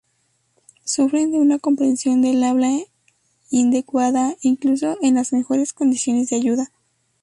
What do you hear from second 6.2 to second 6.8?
de ayuda.